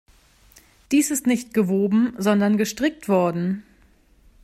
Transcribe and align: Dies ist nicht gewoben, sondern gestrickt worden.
Dies 0.91 1.11
ist 1.11 1.27
nicht 1.27 1.53
gewoben, 1.53 2.15
sondern 2.17 2.57
gestrickt 2.57 3.07
worden. 3.07 3.61